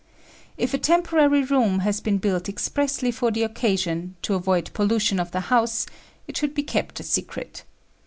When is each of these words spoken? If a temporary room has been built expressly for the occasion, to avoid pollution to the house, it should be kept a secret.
If 0.57 0.73
a 0.73 0.79
temporary 0.79 1.43
room 1.43 1.81
has 1.81 2.01
been 2.01 2.17
built 2.17 2.49
expressly 2.49 3.11
for 3.11 3.29
the 3.29 3.43
occasion, 3.43 4.15
to 4.23 4.33
avoid 4.33 4.71
pollution 4.73 5.19
to 5.19 5.29
the 5.31 5.41
house, 5.41 5.85
it 6.27 6.35
should 6.35 6.55
be 6.55 6.63
kept 6.63 6.99
a 6.99 7.03
secret. 7.03 7.63